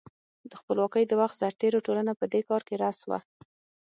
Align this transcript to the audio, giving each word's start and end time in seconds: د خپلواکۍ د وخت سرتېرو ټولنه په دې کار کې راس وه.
د 0.49 0.51
خپلواکۍ 0.59 1.03
د 1.07 1.13
وخت 1.21 1.35
سرتېرو 1.41 1.83
ټولنه 1.85 2.11
په 2.19 2.25
دې 2.33 2.41
کار 2.49 2.61
کې 2.67 2.75
راس 2.83 2.99
وه. 3.09 3.19